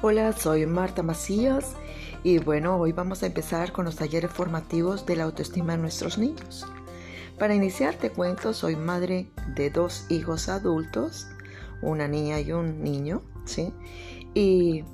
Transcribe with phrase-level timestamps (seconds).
[0.00, 1.74] Hola, soy Marta Macías
[2.22, 6.18] y bueno, hoy vamos a empezar con los talleres formativos de la autoestima de nuestros
[6.18, 6.68] niños.
[7.36, 11.26] Para iniciar te cuento, soy madre de dos hijos adultos,
[11.82, 13.74] una niña y un niño, ¿sí?
[14.34, 14.84] Y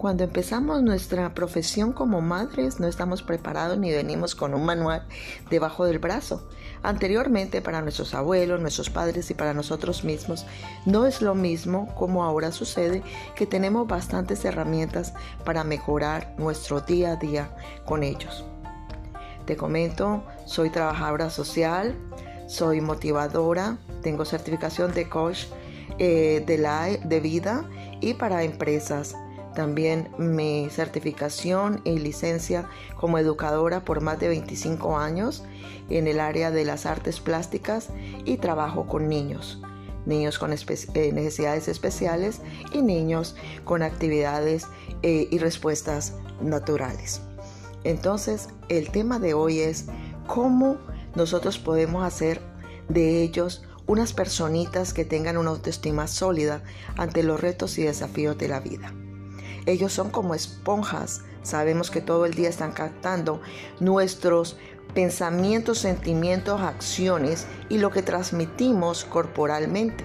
[0.00, 5.06] cuando empezamos nuestra profesión como madres no estamos preparados ni venimos con un manual
[5.50, 6.48] debajo del brazo.
[6.82, 10.46] Anteriormente para nuestros abuelos, nuestros padres y para nosotros mismos
[10.86, 13.02] no es lo mismo como ahora sucede
[13.36, 15.12] que tenemos bastantes herramientas
[15.44, 18.46] para mejorar nuestro día a día con ellos.
[19.44, 21.94] Te comento, soy trabajadora social,
[22.46, 25.44] soy motivadora, tengo certificación de coach
[25.98, 27.68] eh, de, la, de vida
[28.00, 29.14] y para empresas.
[29.54, 35.44] También mi certificación y licencia como educadora por más de 25 años
[35.88, 37.88] en el área de las artes plásticas
[38.24, 39.60] y trabajo con niños,
[40.06, 42.40] niños con eh, necesidades especiales
[42.72, 44.66] y niños con actividades
[45.02, 47.20] eh, y respuestas naturales.
[47.82, 49.86] Entonces, el tema de hoy es
[50.26, 50.76] cómo
[51.16, 52.40] nosotros podemos hacer
[52.88, 56.62] de ellos unas personitas que tengan una autoestima sólida
[56.96, 58.92] ante los retos y desafíos de la vida.
[59.66, 61.22] Ellos son como esponjas.
[61.42, 63.40] Sabemos que todo el día están captando
[63.78, 64.56] nuestros
[64.94, 70.04] pensamientos, sentimientos, acciones y lo que transmitimos corporalmente.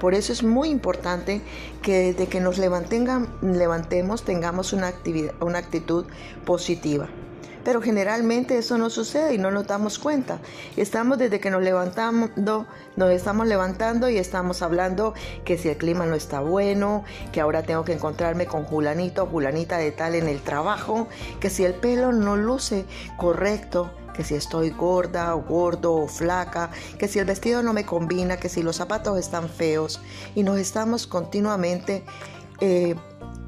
[0.00, 1.42] Por eso es muy importante
[1.80, 4.92] que desde que nos levantemos tengamos una,
[5.40, 6.06] una actitud
[6.44, 7.08] positiva.
[7.64, 10.38] Pero generalmente eso no sucede y no nos damos cuenta.
[10.76, 16.06] Estamos desde que nos levantamos, nos estamos levantando y estamos hablando que si el clima
[16.06, 20.28] no está bueno, que ahora tengo que encontrarme con Julanito o Julanita de tal en
[20.28, 21.08] el trabajo,
[21.40, 22.84] que si el pelo no luce
[23.16, 27.86] correcto, que si estoy gorda o gordo o flaca, que si el vestido no me
[27.86, 30.00] combina, que si los zapatos están feos
[30.34, 32.04] y nos estamos continuamente
[32.60, 32.94] eh,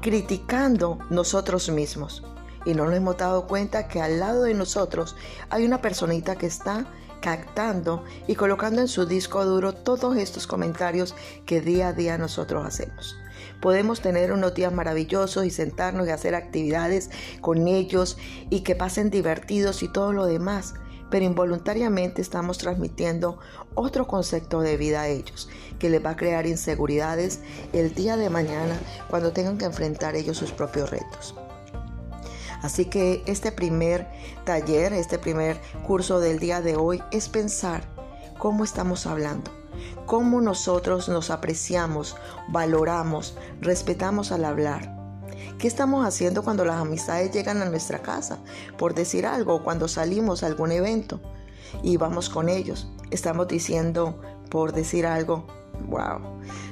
[0.01, 2.23] criticando nosotros mismos
[2.65, 5.15] y no nos hemos dado cuenta que al lado de nosotros
[5.49, 6.85] hay una personita que está
[7.21, 11.15] captando y colocando en su disco duro todos estos comentarios
[11.45, 13.17] que día a día nosotros hacemos.
[13.61, 17.09] Podemos tener unos días maravillosos y sentarnos y hacer actividades
[17.41, 18.17] con ellos
[18.49, 20.75] y que pasen divertidos y todo lo demás,
[21.09, 23.39] pero involuntariamente estamos transmitiendo
[23.73, 25.49] otro concepto de vida a ellos
[25.79, 27.39] que les va a crear inseguridades
[27.73, 28.77] el día de mañana
[29.09, 31.35] cuando tengan que enfrentar ellos sus propios retos.
[32.61, 34.07] Así que este primer
[34.43, 37.83] taller, este primer curso del día de hoy es pensar
[38.37, 39.51] cómo estamos hablando,
[40.05, 42.15] cómo nosotros nos apreciamos,
[42.49, 44.95] valoramos, respetamos al hablar.
[45.57, 48.39] ¿Qué estamos haciendo cuando las amistades llegan a nuestra casa?
[48.77, 51.21] Por decir algo, cuando salimos a algún evento
[51.81, 52.87] y vamos con ellos.
[53.11, 55.45] Estamos diciendo, por decir algo,
[55.87, 56.19] wow,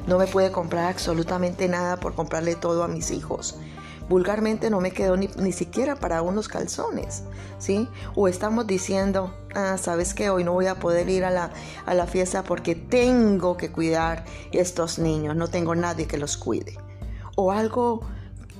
[0.08, 3.58] no me puede comprar absolutamente nada por comprarle todo a mis hijos
[4.09, 7.24] vulgarmente no me quedó ni, siquiera para unos calzones,
[7.58, 7.88] ¿sí?
[8.16, 11.52] O estamos diciendo, ah, sabes que hoy no voy a poder ir a la,
[11.86, 16.78] a la fiesta porque tengo que cuidar estos niños, no tengo nadie que los cuide.
[17.36, 18.02] O algo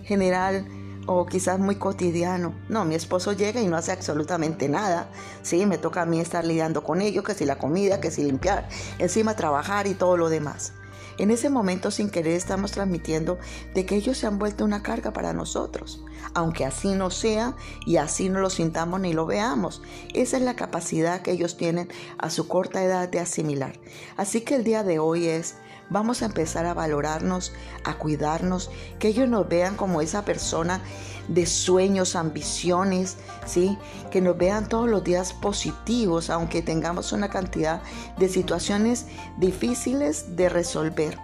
[0.04, 0.66] general
[1.06, 2.54] o quizás muy cotidiano.
[2.70, 5.10] No, mi esposo llega y no hace absolutamente nada.
[5.42, 8.24] Sí, me toca a mí estar lidiando con ellos, que si la comida, que si
[8.24, 8.68] limpiar,
[9.00, 10.74] encima trabajar y todo lo demás.
[11.18, 13.38] En ese momento sin querer estamos transmitiendo
[13.74, 16.04] de que ellos se han vuelto una carga para nosotros,
[16.34, 19.82] aunque así no sea y así no lo sintamos ni lo veamos.
[20.14, 23.80] Esa es la capacidad que ellos tienen a su corta edad de asimilar.
[24.18, 25.56] Así que el día de hoy es
[25.94, 27.54] vamos a empezar a valorarnos,
[27.86, 30.82] a cuidarnos, que ellos nos vean como esa persona
[31.30, 33.78] de sueños, ambiciones, ¿sí?
[34.12, 37.82] Que nos vean todos los días positivos, aunque tengamos una cantidad
[38.18, 39.06] de situaciones
[39.38, 41.18] difíciles de resolver.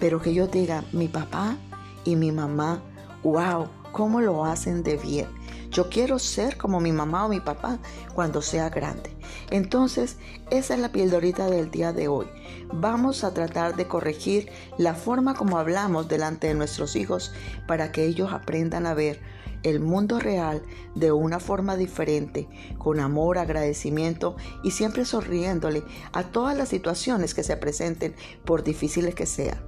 [0.00, 1.56] Pero que ellos digan, mi papá
[2.04, 2.80] y mi mamá,
[3.24, 5.37] wow, ¿cómo lo hacen de bien?
[5.70, 7.78] Yo quiero ser como mi mamá o mi papá
[8.14, 9.10] cuando sea grande.
[9.50, 10.16] Entonces,
[10.50, 12.26] esa es la pildorita del día de hoy.
[12.72, 17.32] Vamos a tratar de corregir la forma como hablamos delante de nuestros hijos
[17.66, 19.20] para que ellos aprendan a ver
[19.62, 20.62] el mundo real
[20.94, 22.48] de una forma diferente,
[22.78, 25.82] con amor, agradecimiento y siempre sonriéndole
[26.12, 28.14] a todas las situaciones que se presenten,
[28.44, 29.58] por difíciles que sean.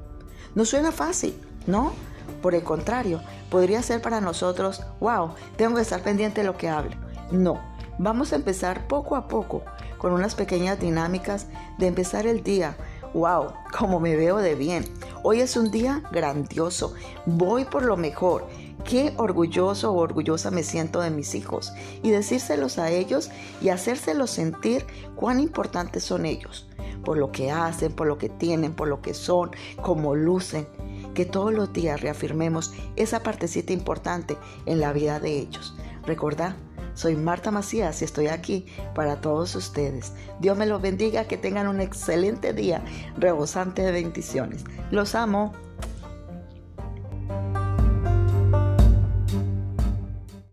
[0.54, 1.34] No suena fácil,
[1.66, 1.92] ¿no?
[2.42, 3.20] Por el contrario,
[3.50, 6.96] podría ser para nosotros, wow, tengo que estar pendiente de lo que hablo.
[7.30, 7.60] No,
[7.98, 9.62] vamos a empezar poco a poco
[9.98, 11.46] con unas pequeñas dinámicas
[11.78, 12.76] de empezar el día.
[13.12, 14.84] Wow, como me veo de bien.
[15.22, 16.94] Hoy es un día grandioso.
[17.26, 18.46] Voy por lo mejor.
[18.84, 21.72] Qué orgulloso o orgullosa me siento de mis hijos
[22.02, 26.66] y decírselos a ellos y hacérselos sentir cuán importantes son ellos,
[27.04, 29.50] por lo que hacen, por lo que tienen, por lo que son,
[29.82, 30.66] cómo lucen
[31.20, 35.76] que todos los días reafirmemos esa partecita importante en la vida de ellos.
[36.06, 36.56] Recordá,
[36.94, 38.64] soy Marta Macías y estoy aquí
[38.94, 40.14] para todos ustedes.
[40.40, 42.82] Dios me los bendiga, que tengan un excelente día,
[43.18, 44.64] rebosante de bendiciones.
[44.90, 45.52] Los amo.